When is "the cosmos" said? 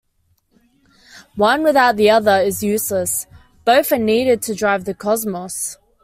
4.85-5.77